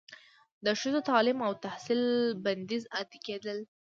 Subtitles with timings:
[0.65, 2.01] د ښځو تعلیم او تحصیل
[2.45, 3.57] بندیز عادي کیدل